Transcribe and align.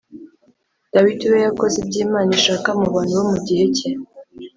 Dawidi 0.93 1.25
we 1.31 1.37
yakoze 1.45 1.75
ibyo 1.83 1.99
Imana 2.05 2.31
ishaka 2.39 2.67
mu 2.79 2.87
bantu 2.95 3.13
bo 3.17 3.25
mu 3.31 3.37
gihe 3.45 3.65
cye 3.75 3.89